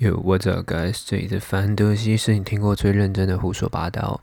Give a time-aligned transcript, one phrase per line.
[0.00, 1.02] Yo, what's up, guys？
[1.04, 4.18] 这里是范德西，是你听过最认真的胡说八道，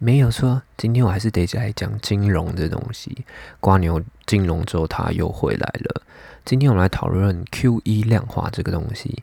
[0.00, 0.60] 没有错。
[0.76, 3.24] 今天我还是得来讲金融的东西。
[3.60, 6.02] 瓜牛金融之后，它又回来了。
[6.44, 9.22] 今天我们来讨论 Q E 量化这个东西。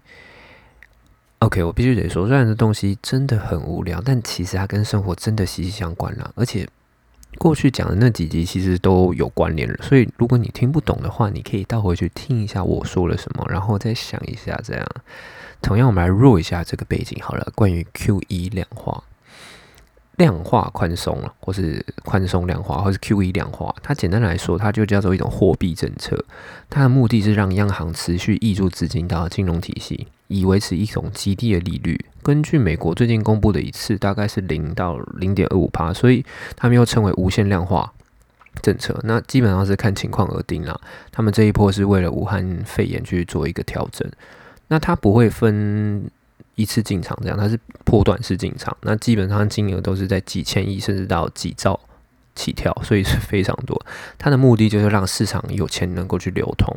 [1.39, 6.31] OK，我必须得说，虽然这东西真的很无聊，但其实它跟生活真的息息相关了。
[6.35, 6.65] 而且
[7.37, 14.87] 过去讲的那几集其实都有关联了，所以如果你听不懂的话，你可以倒回去听一下我说了什么，然后再想一下这样。
[15.61, 17.51] 同样，我们来弱一下这个背景好了。
[17.53, 19.03] 关于 Q E 量化、
[20.15, 26.25] 量化宽松了，或是宽松量化，或是 Q E 量化，它简单来说，它就叫做一种货币政策。
[26.69, 31.99] 它的目的是让央行持续挹注资金到金融体系，以维持一种极低的利率。
[32.23, 37.93] 根据美国最近公布的一次，大概是零到零点二五帕，所以他们又称为无限量化
[38.61, 38.99] 政策。
[39.03, 40.79] 那基本上是看情况而定啦。
[41.11, 44.09] 他们这一波是为了武汉肺炎去做一个调整。
[44.67, 46.11] 那它不会分
[46.55, 48.75] 一次进场这样，它是破断式进场。
[48.81, 51.79] 那基本上金额都是在几千亿甚至到几兆
[52.35, 53.81] 起跳，所以是非常多。
[54.17, 56.75] 它的目的就是让市场有钱能够去流通。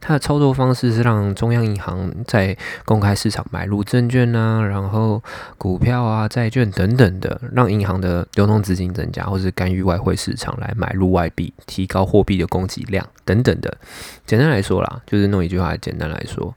[0.00, 5.22] 它的操作方式是让中央银行在公开市场买入证券啊，然后
[5.58, 13.76] 股票啊、债券等等的，让银行的流通资金增加，或是干预外汇市场来买入外币，提高货币的供给量等等的。
[14.24, 16.54] 简单来说啦，就是弄一句话，简单来说。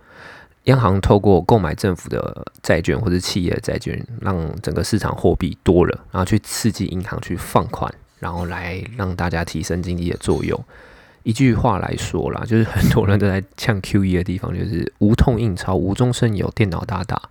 [0.66, 10.64] 央行透过购买政府的债券或者企业的债券，让整个市场货币多了，然后去刺激银行去放款，然后来让大家提升经济的作用。
[11.24, 17.22] 一句话来说啦， 就是很多人都在呛 Q E 的地方，就是无痛印钞、无中生有、电脑大大。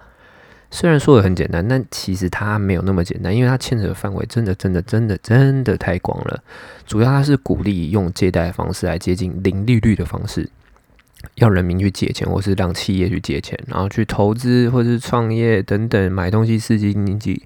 [0.71, 6.43] 虽然说的很简单，但其实它没有那么简单，因为它牵扯的范围真的、真的、真的、真的太广了。
[6.87, 10.51] 主要它是鼓励用借贷方式来接近零利率的方式。
[11.37, 17.43] 要人民去借钱，或是让企业去借钱，然后去投资或是创业等等，买东西刺激经济。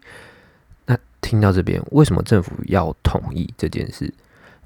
[0.87, 4.13] 那听到这边，为什么政府要同意这件事？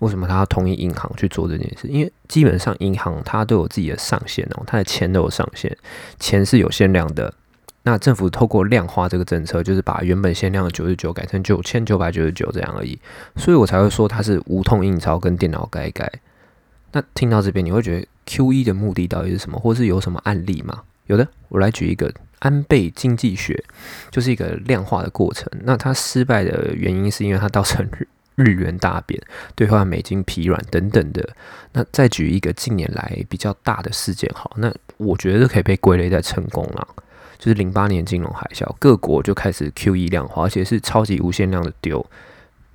[0.00, 1.88] 为什么他要同意银行去做这件事？
[1.88, 5.74] 因为基本上银行它都有自己的上限哦，它的钱都有上限，
[6.20, 7.32] 钱是有限量的。
[7.82, 12.98] 那政府透过量化这个政策，就是把原本限量的九十九改成九千九百九十九这样而已。
[13.36, 16.12] 所以我才会说它是无痛印钞跟电脑改改。
[16.92, 20.82] 那听到这边，你会觉得？Q E 的目的到底是什么，或是有什么案例吗？
[21.06, 23.62] 有的，我来举一个安倍经济学，
[24.10, 25.48] 就是一个量化的过程。
[25.62, 27.88] 那它失败的原因是因为它造成
[28.36, 29.20] 日元大贬，
[29.54, 31.28] 兑换美金疲软等等的。
[31.72, 36.88] 那再举一个近年来比较大的事件，好，那我觉得可以被归类在成功了，
[37.38, 42.04] 就是零八年金融海啸，各国就开始 Q E 量化，而且是超级无限量的丢，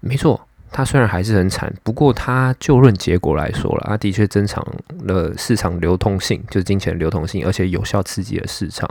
[0.01, 0.47] 没错。
[0.73, 4.66] 它虽然还是很惨，不过它就论结果来说了，它的确增强
[5.03, 8.89] 了市场流通性，就是金钱流通性，而且有效刺激了市场。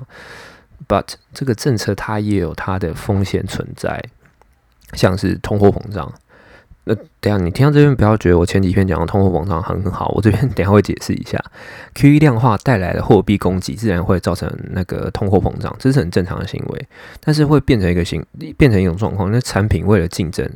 [0.86, 3.98] But 这个政策它也有它的风险存在，
[4.92, 6.12] 像是通货膨胀。
[6.92, 11.38] 那等下你听到这边不要觉得我前几篇讲的通货膨胀很好， 我这边等下会解释一下。
[11.94, 16.88] Q E 量化带来的货币供给自然会造成那个通货膨胀，这是很正常的行为，
[17.20, 18.24] 但是会变成一个行，
[18.56, 20.50] 变成一种状况，那产品为了竞争。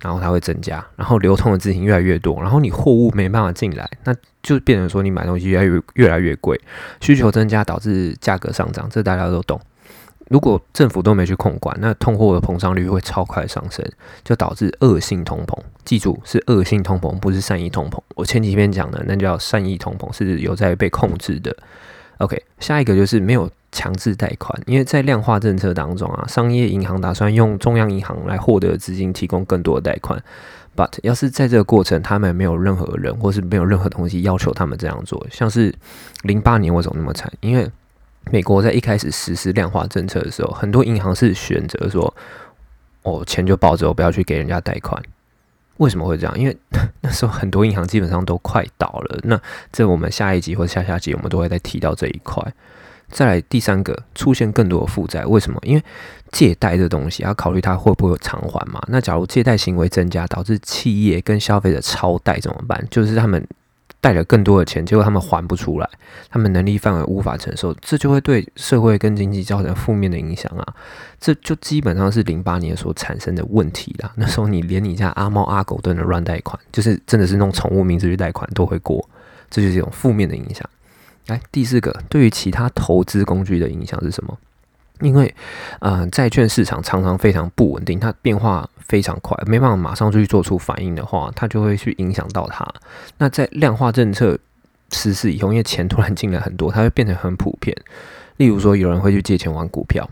[0.00, 6.60] 然后它会增加，然后流通的资金越来越多，然后你货物没办法进来，那就变成说你买东西越来越越来越贵，
[7.00, 9.58] 需求增加导致价格上涨，这大家都懂。
[10.28, 13.84] 如果政府都没去控管，那通货的膨胀率会超快上升，
[14.22, 15.58] 就导致恶性通膨。
[15.84, 17.98] 记住，是恶性通膨，不是善意通膨。
[18.14, 21.56] 我前几篇讲的那叫善意通膨，是有在被控制的。
[22.18, 23.50] OK，下一个就是没有。
[23.76, 30.22] 强制贷款，因为在量化政策当中啊，商业银行打算用中央银行来获得资金，提供更多的贷款。
[30.76, 35.74] But 要是在这个过程，他们没有任何人，或是没有任何东西要求他们这样做，像是
[36.22, 37.28] 零八年为什么那么惨？
[37.40, 37.68] 因为
[38.30, 42.14] 美国在一开始实施量化政策的时候，很多银行是选择说，
[43.02, 45.00] 哦，钱就保着，我不要去给人家贷款。
[45.78, 46.38] 为什么会这样？
[46.38, 46.56] 因为
[47.02, 49.20] 那时候很多银行基本上都快倒了。
[49.24, 49.40] 那
[49.72, 52.42] 这我们下一集或下下集，我们都会再提到这一块。
[53.10, 55.60] 再来第三个，出现更多的负债，为什么？
[55.62, 55.84] 因为
[56.32, 58.80] 借贷这东西要考虑它会不会有偿还嘛。
[58.88, 62.84] 那假如借贷行为增加，导致企业跟消费者超贷怎么办？
[62.90, 63.46] 就是他们
[64.04, 65.88] 贷了更多的钱，结果他们还不出来，
[66.28, 70.74] 他们能力范围无法承受，这就会对社会跟经济造成负面的影响啊。
[71.18, 74.12] 这就基本上是零八年所产生的问题啦。
[74.16, 79.08] 那时候你连你家阿猫阿狗都能乱贷款，就是真的是弄宠物名字去贷款都会过，
[79.48, 80.68] 这就是一种负面的影响。
[81.28, 84.36] 来，第四个，对于其他投资工具的影响是什么？
[85.00, 85.34] 因为，
[85.80, 92.66] 呃，债券市场常常非常不稳定，它变化非常快，没办法马上就去做出反应的话，它就会去影响到它。
[93.18, 94.38] 那在量化政策
[94.92, 97.76] 实施以后，因为钱突然进来很多，它会变成很普遍。
[98.36, 100.08] 例如说，有人会去借钱玩股票，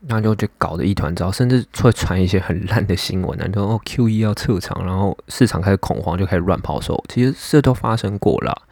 [0.00, 7.02] 那就就搞得一团糟，甚至会传一些很烂的新闻啊，就哦 Q E 要撤场，然后市场开始恐慌，就开始乱抛售。
[7.08, 8.62] 其实这都发生过了。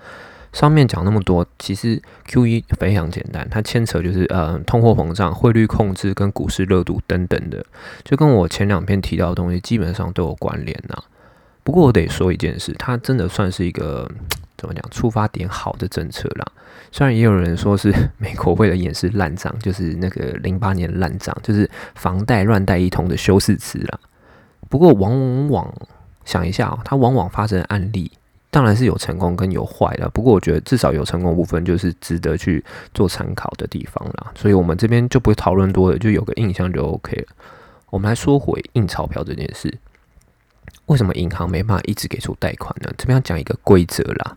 [0.55, 7.67] 上面讲那么多，其实 Q E 非常简单，它牵扯就是呃通货膨胀、汇率控制跟股市热度等等的，
[8.05, 10.97] 就跟我前两篇提到的东西基本上都有关联呐。
[11.65, 14.09] 不过我得说一件事，它真的算是一个
[14.57, 16.47] 怎么讲出发点好的政策啦。
[16.93, 23.99] 虽然也有人说是 美国为了掩饰烂账，就是那个零八年烂账，就是房贷乱贷一通的修饰词啦。
[24.69, 25.75] 不过往往
[26.25, 28.13] 想一下啊，它往往发生的案例。
[28.55, 32.65] 当然是有成功跟有坏的，不过我觉得至少有成功部分就是值得去
[32.95, 34.31] 做参考的地方啦。
[34.37, 37.27] 所以我们这边就不会讨论多了，就有个印象就 OK 了。
[37.91, 39.77] 我们来说回印钞票这件事，
[40.87, 42.89] 为什么银行没办法一直给出贷款呢？
[42.97, 44.37] 这边要讲一个规则啦，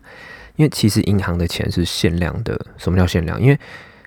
[0.56, 2.60] 因为其实银行的钱是限量的。
[2.76, 3.40] 什么叫限量？
[3.40, 3.60] 因为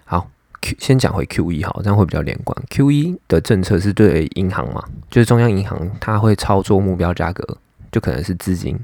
[0.04, 0.30] 好
[0.62, 2.54] ，Q 先讲回 Q E 好，这样会比较连贯。
[2.70, 7.58] Q E 的政策是对银行嘛，就是中央银行它会操作目标价格，
[7.94, 8.78] 就可能是资金。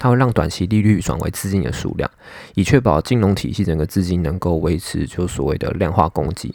[0.00, 2.10] 它会让短期利率转为资金的数量，
[2.54, 6.52] 以确保金融体系整个资金能够维持就所谓的量化供给、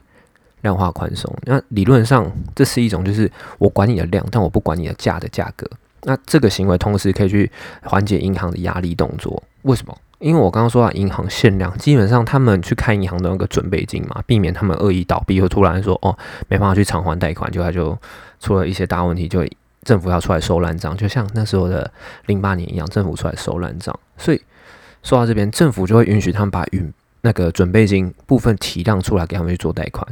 [0.62, 1.32] 量化宽松。
[1.44, 5.70] 那理论上这是一种就是我管你的量，但我不管你的价的价格。
[6.08, 7.52] 那这个行为同时可以去
[7.84, 9.42] 缓解银行的压力动作。
[9.62, 9.96] 为什么？
[10.18, 17.96] 因为我刚刚说啊，银行限量，基本上他们去开银行的那个准备金嘛，避免他们恶意倒闭，会突然说哦没办法去偿还贷款，就他就
[18.40, 19.46] 出了一些大问题，就。
[19.86, 21.90] 政府要出来收烂账，就像那时候的
[22.26, 23.98] 零八年一样，政府出来收烂账。
[24.18, 24.42] 所以
[25.04, 26.92] 说到这边，政府就会允许他们把允
[27.22, 30.06] 那个准备金部分提量出来给他们去做贷款。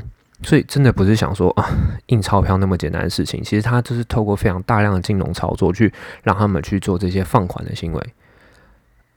[0.43, 1.65] 所以真的不是想说啊
[2.07, 5.91] 印钞票那么简单的事情，其实他就是透过非常大量的金融操作去
[6.21, 8.13] 让他们去做这些放款的行为。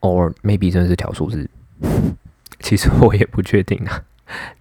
[0.01, 1.49] Or maybe 真的是调数字，
[2.61, 4.03] 其实我也不确定啊。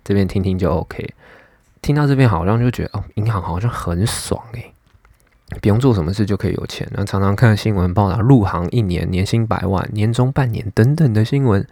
[0.04, 1.14] 这边听听就 OK。
[1.82, 4.74] 听到这边好像就觉得哦，银行好像很爽诶。
[5.62, 6.88] 不用做什么事就可以有钱。
[6.92, 11.66] 那常常看新闻报道，入行一年年薪百万，年终半年等等的新闻，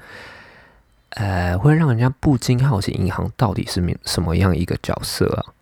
[1.09, 5.53] 呃，会让人家不禁好奇，银行到底是什么样一个角色啊？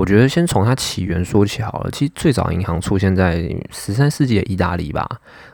[0.00, 1.90] 我觉得先从它起源说起好了。
[1.90, 5.06] 其实最早银行出现在十三世纪的意大利吧，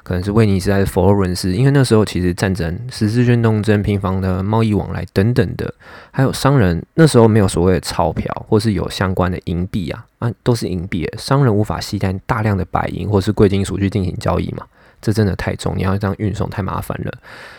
[0.04, 5.74] 可能是威尼斯还是佛罗伦斯，因为那时候其实战争、十字军东征、频繁的贸易往来等等的，
[6.12, 14.64] 还有商人那时候没有所谓的钞票，或是有相关的银币啊，啊都是银币，商人无法携带大量的白银或是贵金属去进行交易嘛，
[15.02, 17.12] 这真的太重，你要这样运送太麻烦了，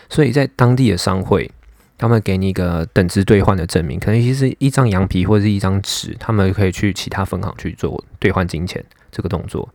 [0.08, 1.50] 所以在当地的商会。
[1.98, 9.68] 他们给你一个等值兑换的证明，可能其实一张羊皮或者是一张纸，他们可以去其他分行去做兑换金钱这个动作。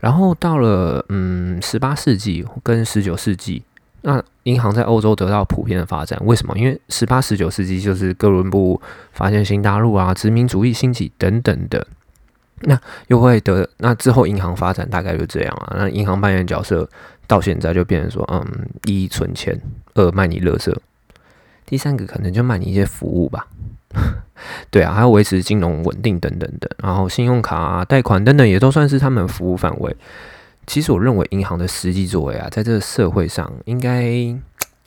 [0.00, 3.64] 然后到了嗯十八世纪跟十九世纪，
[4.02, 6.20] 那银行在欧洲得到普遍的发展。
[6.24, 6.56] 为什么？
[6.56, 8.80] 因为十八十九世纪就是哥伦布
[9.12, 11.84] 发现新大陆啊，殖民主义兴起等等的，
[12.60, 12.78] 那
[13.08, 15.74] 又会得那之后银行发展大概就这样啊。
[15.78, 16.88] 那银行扮演角色
[17.26, 19.60] 到现在就变成说，嗯，一存钱，
[19.94, 20.80] 二卖你乐色。
[21.66, 23.46] 第三个可能就卖你一些服务吧，
[24.70, 29.96] 对啊，还要维持金融稳定等等的，然后信用卡啊、贷款等等也都算是他们服务范围。
[30.66, 34.10] 其实我认为银行的实际作为啊，在这个社会上应该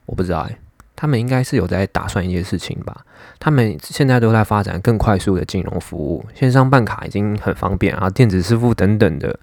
[0.05, 0.57] 我不知道哎，
[0.95, 3.05] 他们应该是有在打算一些事情吧。
[3.39, 9.39] 他们现在都在发展更快速的金融服务，线上办卡已经很方便啊，电子支付等等的。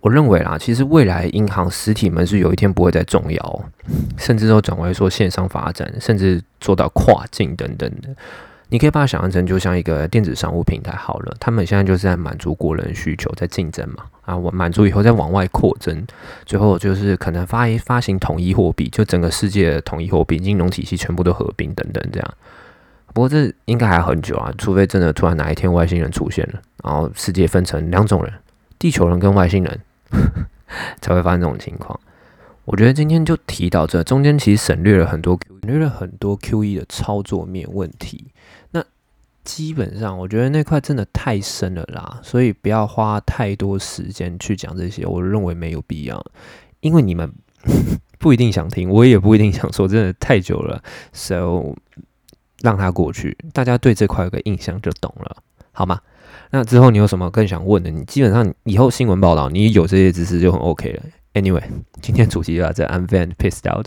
[0.00, 3.64] 我认为啦，其实未来银行实体门市有一天不会再重要，
[4.16, 8.08] 甚至都转为说线上发展，甚至做到跨境等等的。
[8.72, 16.06] 你可以把它想象成就像一个电子商务平台好了，他们现在就是在满足国人需求，在竞争嘛啊，我满足以后再往外扩增，
[16.46, 22.34] 最后就是可能发一发行统一货币，就整个世界的统一货币，金融体系全部都合并等等这样。
[23.12, 28.32] 不过这应该还很久啊，除非真的突然哪一天外星人出现了，然后世界分成两种人，
[28.78, 29.80] 地球人跟外星人。
[31.00, 31.98] 才会发生这种情况。
[32.66, 38.26] 我觉得今天就提到这，中间其实省略了很多，省略了很多 Q E 的操作面问题。
[38.70, 38.84] 那
[39.42, 45.04] 基本上，我觉得那块真的太深了啦，所以不要花太多时间去讲这些。
[45.04, 46.24] 我认为没有必要，
[46.80, 47.32] 因为你们
[48.20, 50.80] 不一定想听，我也不一定想说，真的太久了
[51.12, 51.74] ，so
[52.60, 55.38] 让它过去，大家对这块有个印象就懂了，
[55.72, 56.00] 好吗？
[56.50, 57.90] 那之后你有什么更想问的？
[57.90, 61.02] 你基本上以后新闻报道，你有这些知识就很 OK 了。
[61.34, 61.62] Anyway，
[62.00, 63.86] 今天主题就到这，I'm very pissed out。